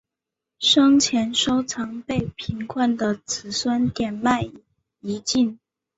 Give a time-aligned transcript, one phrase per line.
[0.57, 4.45] 生前收藏被贫困的子孙典卖
[5.03, 5.59] 殆尽。